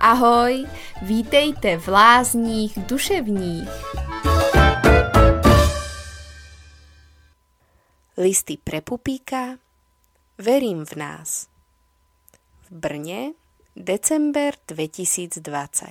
[0.00, 0.66] Ahoj,
[1.02, 3.68] vítejte v lázních duševních.
[8.16, 9.58] Listy pre pupíka
[10.38, 11.48] Verím v nás.
[12.62, 13.32] V Brne,
[13.76, 15.86] december 2020.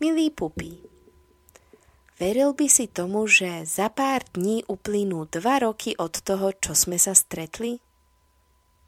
[0.00, 0.78] Milý pupí,
[2.20, 6.98] veril by si tomu, že za pár dní uplynú dva roky od toho, čo sme
[6.98, 7.78] sa stretli?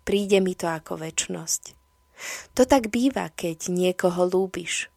[0.03, 1.80] Príde mi to ako väčnosť.
[2.59, 4.91] To tak býva, keď niekoho lúbiš.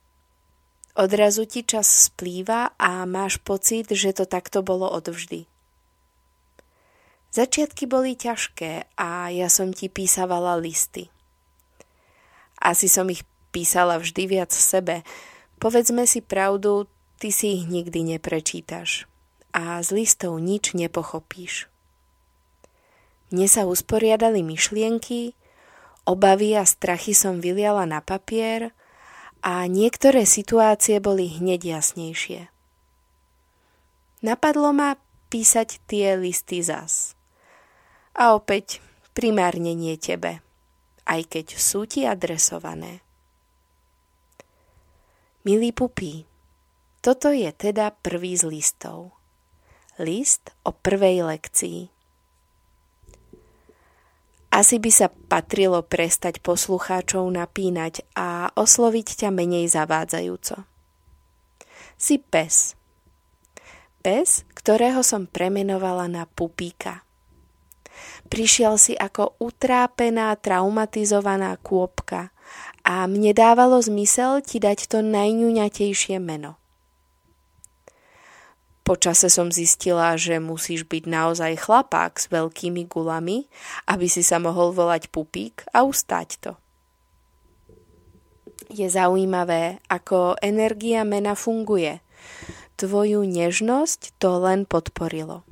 [0.94, 5.50] Odrazu ti čas splýva a máš pocit, že to takto bolo odvždy.
[7.34, 11.09] Začiatky boli ťažké a ja som ti písavala listy.
[12.62, 15.02] Asi som ich písala vždy viac sebe.
[15.58, 16.86] Povedzme si pravdu,
[17.17, 19.09] ty si ich nikdy neprečítaš
[19.53, 21.70] a z listov nič nepochopíš.
[23.34, 25.38] Mne sa usporiadali myšlienky,
[26.03, 28.75] obavy a strachy som vyliala na papier
[29.44, 32.47] a niektoré situácie boli hneď jasnejšie.
[34.23, 34.95] Napadlo ma
[35.28, 37.17] písať tie listy zas.
[38.16, 38.80] A opäť
[39.11, 40.39] primárne nie tebe,
[41.03, 43.03] aj keď sú ti adresované.
[45.44, 46.23] Milý pupí,
[47.03, 49.11] toto je teda prvý z listov.
[50.00, 51.92] List o prvej lekcii.
[54.54, 60.62] Asi by sa patrilo prestať poslucháčov napínať a osloviť ťa menej zavádzajúco.
[61.98, 62.78] Si pes.
[64.06, 67.02] Pes, ktorého som premenovala na pupíka.
[68.30, 72.30] Prišiel si ako utrápená, traumatizovaná kôpka
[72.86, 76.62] a mne dávalo zmysel ti dať to najňuňatejšie meno.
[78.84, 83.48] Počase som zistila, že musíš byť naozaj chlapák s veľkými gulami,
[83.88, 86.52] aby si sa mohol volať pupík a ustať to.
[88.67, 92.03] Je zaujímavé, ako energia mena funguje.
[92.75, 95.47] Tvoju nežnosť to len podporilo.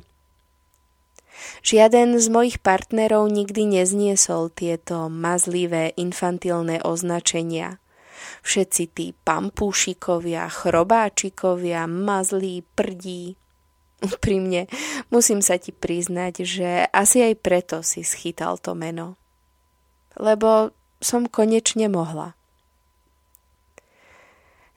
[1.65, 7.80] Žiaden z mojich partnerov nikdy nezniesol tieto mazlivé infantilné označenia.
[8.41, 13.37] Všetci tí pampúšikovia, chrobáčikovia, mazlí, prdí.
[14.01, 14.65] Úprimne,
[15.13, 19.19] musím sa ti priznať, že asi aj preto si schytal to meno.
[20.17, 22.37] Lebo som konečne mohla.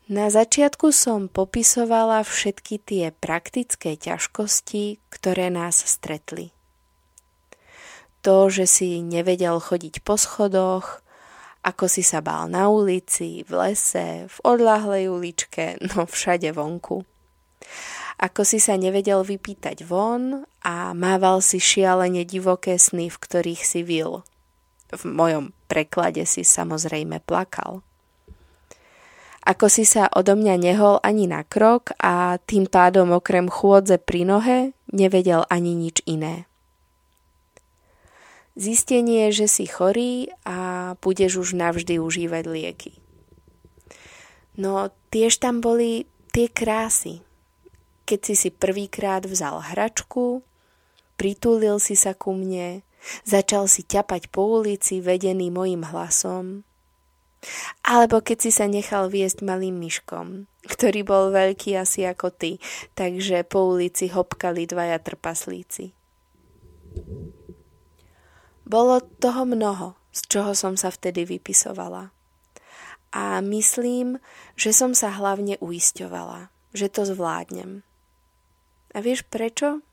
[0.05, 6.53] Na začiatku som popisovala všetky tie praktické ťažkosti, ktoré nás stretli.
[8.21, 11.04] To, že si nevedel chodiť po schodoch,
[11.65, 17.03] ako si sa bál na ulici, v lese, v odlahlej uličke, no všade vonku.
[18.21, 23.81] Ako si sa nevedel vypýtať von a mával si šialene divoké sny, v ktorých si
[23.83, 24.23] vil.
[24.95, 27.83] V mojom preklade si samozrejme plakal
[29.45, 34.25] ako si sa odo mňa nehol ani na krok a tým pádom okrem chôdze pri
[34.25, 36.49] nohe nevedel ani nič iné.
[38.55, 42.93] Zistenie, že si chorý a budeš už navždy užívať lieky.
[44.55, 47.27] No tiež tam boli tie krásy.
[48.07, 50.47] Keď si si prvýkrát vzal hračku,
[51.19, 52.87] pritulil si sa ku mne,
[53.27, 56.63] začal si ťapať po ulici vedený mojim hlasom
[57.85, 62.53] alebo keď si sa nechal viesť malým myškom, ktorý bol veľký asi ako ty,
[62.97, 65.93] takže po ulici hopkali dvaja trpaslíci.
[68.65, 72.09] Bolo toho mnoho, z čoho som sa vtedy vypisovala.
[73.15, 74.19] A myslím,
[74.59, 77.87] že som sa hlavne uisťovala, že to zvládnem.
[78.95, 79.85] A vieš prečo?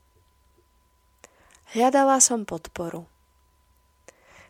[1.75, 3.05] Hľadala som podporu.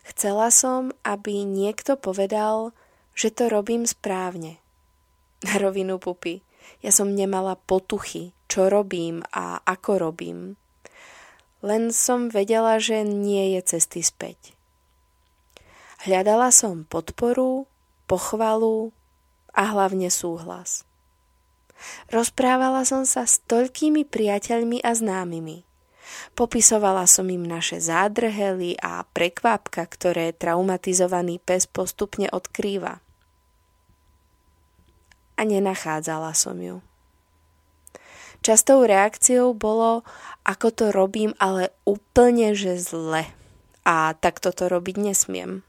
[0.02, 2.74] Chcela som, aby niekto povedal,
[3.14, 4.58] že to robím správne.
[5.42, 6.42] Na rovinu pupy,
[6.82, 10.54] ja som nemala potuchy, čo robím a ako robím.
[11.62, 14.58] Len som vedela, že nie je cesty späť.
[16.02, 17.70] Hľadala som podporu,
[18.10, 18.90] pochvalu
[19.54, 20.82] a hlavne súhlas.
[22.10, 25.62] Rozprávala som sa s toľkými priateľmi a známymi.
[26.34, 32.98] Popisovala som im naše zádrhely a prekvápka, ktoré traumatizovaný pes postupne odkrýva.
[35.38, 36.82] A nenachádzala som ju.
[38.42, 40.02] Častou reakciou bolo,
[40.42, 43.30] ako to robím, ale úplne, že zle.
[43.86, 45.62] A tak toto robiť nesmiem.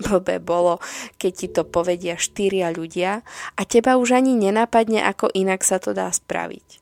[0.00, 0.80] Blbé bolo,
[1.20, 3.20] keď ti to povedia štyria ľudia
[3.56, 6.80] a teba už ani nenapadne, ako inak sa to dá spraviť.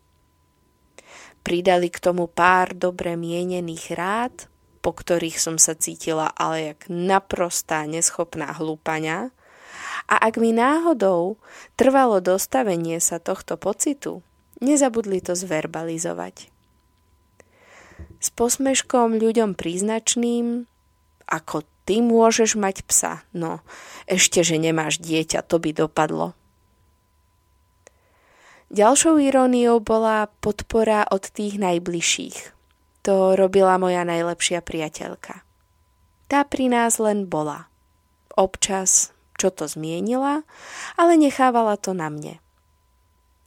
[1.42, 4.34] Pridali k tomu pár dobre mienených rád,
[4.82, 9.34] po ktorých som sa cítila ale jak naprostá neschopná hlúpaňa
[10.08, 11.36] A ak mi náhodou
[11.74, 14.22] trvalo dostavenie sa tohto pocitu,
[14.58, 16.50] nezabudli to zverbalizovať.
[18.18, 20.66] S posmeškom ľuďom príznačným,
[21.28, 23.62] ako ty môžeš mať psa, no
[24.10, 26.34] ešte, že nemáš dieťa, to by dopadlo.
[28.68, 32.52] Ďalšou iróniou bola podpora od tých najbližších.
[33.08, 35.40] To robila moja najlepšia priateľka.
[36.28, 37.72] Tá pri nás len bola.
[38.36, 40.44] Občas, čo to zmienila,
[41.00, 42.36] ale nechávala to na mne.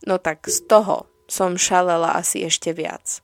[0.06, 3.24] No tak z toho som šalela asi ešte viac.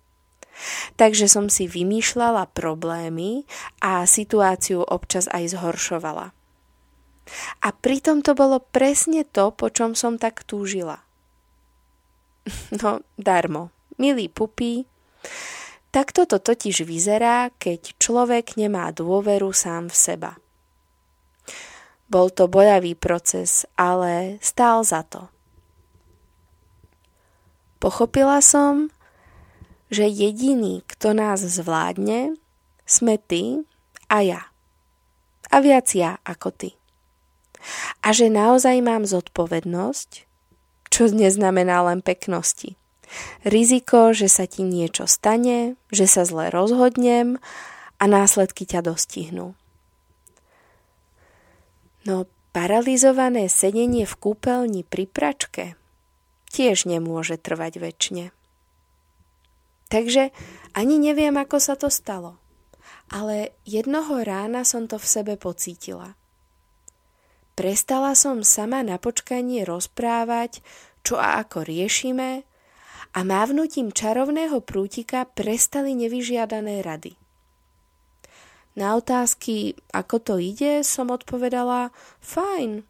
[0.98, 3.46] Takže som si vymýšľala problémy
[3.84, 6.34] a situáciu občas aj zhoršovala.
[7.62, 11.04] A pritom to bolo presne to, po čom som tak túžila.
[12.80, 13.76] No, darmo.
[14.00, 14.88] Milý pupí,
[15.92, 20.32] takto to totiž vyzerá, keď človek nemá dôveru sám v seba.
[22.08, 25.28] Bol to bojavý proces, ale stál za to.
[27.78, 28.90] Pochopila som,
[29.94, 32.36] že jediný, kto nás zvládne,
[32.88, 33.64] sme ty
[34.12, 34.42] a ja.
[35.48, 36.70] A viac ja ako ty.
[38.04, 40.28] A že naozaj mám zodpovednosť
[40.98, 42.80] čo neznamená len peknosti.
[43.48, 47.40] Riziko, že sa ti niečo stane, že sa zle rozhodnem
[48.02, 49.56] a následky ťa dostihnú.
[52.04, 52.16] No
[52.52, 55.64] paralizované sedenie v kúpeľni pri pračke
[56.52, 58.26] tiež nemôže trvať väčšine.
[59.88, 60.36] Takže
[60.76, 62.36] ani neviem, ako sa to stalo.
[63.08, 66.20] Ale jednoho rána som to v sebe pocítila.
[67.56, 70.60] Prestala som sama na počkanie rozprávať,
[71.02, 72.44] čo a ako riešime
[73.16, 77.16] a mávnutím čarovného prútika prestali nevyžiadané rady.
[78.78, 81.90] Na otázky, ako to ide, som odpovedala
[82.22, 82.86] fajn.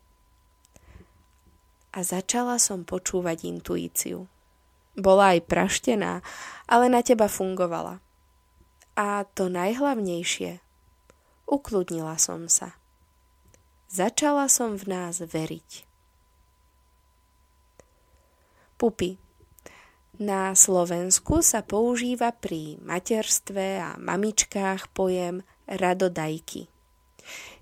[1.98, 4.30] A začala som počúvať intuíciu.
[4.94, 6.22] Bola aj praštená,
[6.70, 7.98] ale na teba fungovala.
[8.94, 10.62] A to najhlavnejšie,
[11.50, 12.78] ukludnila som sa.
[13.90, 15.90] Začala som v nás veriť.
[18.78, 19.18] Pupy.
[20.22, 26.77] Na Slovensku sa používa pri materstve a mamičkách pojem radodajky.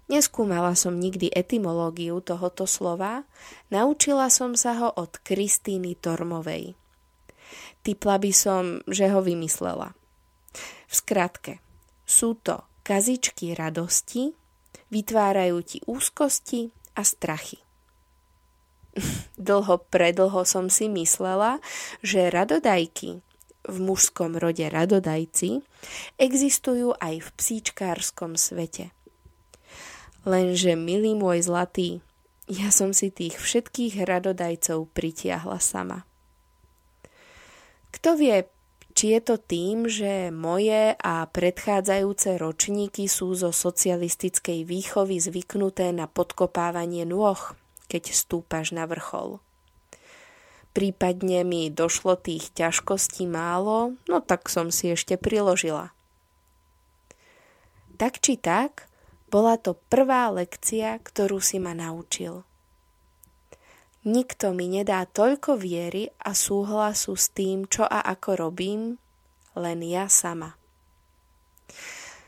[0.06, 3.26] Neskúmala som nikdy etymológiu tohoto slova,
[3.74, 6.78] naučila som sa ho od Kristýny Tormovej.
[7.82, 9.98] Typla by som, že ho vymyslela.
[10.86, 11.58] V skratke,
[12.06, 14.38] sú to kazičky radosti,
[14.94, 17.58] vytvárajú ti úzkosti a strachy.
[19.42, 21.58] Dlho predlho som si myslela,
[22.06, 23.26] že radodajky
[23.66, 25.66] v mužskom rode radodajci
[26.22, 28.94] existujú aj v psíčkárskom svete.
[30.26, 32.02] Lenže, milý môj zlatý,
[32.50, 36.06] ja som si tých všetkých radodajcov pritiahla sama.
[37.94, 38.50] Kto vie,
[38.98, 46.10] či je to tým, že moje a predchádzajúce ročníky sú zo socialistickej výchovy zvyknuté na
[46.10, 47.38] podkopávanie nôh,
[47.86, 49.38] keď stúpaš na vrchol.
[50.76, 55.96] Prípadne mi došlo tých ťažkostí málo, no tak som si ešte priložila.
[57.96, 58.92] Tak či tak,
[59.30, 62.46] bola to prvá lekcia, ktorú si ma naučil.
[64.06, 69.02] Nikto mi nedá toľko viery a súhlasu s tým, čo a ako robím,
[69.58, 70.54] len ja sama.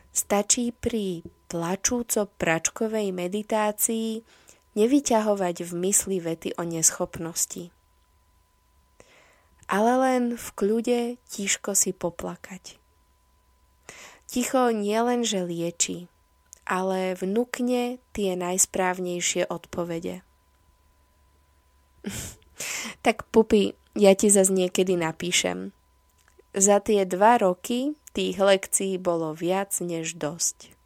[0.10, 4.26] Stačí pri tlačúco pračkovej meditácii
[4.74, 7.70] nevyťahovať v mysli vety o neschopnosti.
[9.70, 11.00] Ale len v kľude
[11.30, 12.82] tiško si poplakať.
[14.26, 16.10] Ticho nielenže lieči,
[16.68, 20.22] ale vnúkne tie najsprávnejšie odpovede.
[23.06, 25.74] tak pupi, ja ti zase niekedy napíšem.
[26.54, 30.77] Za tie dva roky tých lekcií bolo viac než dosť.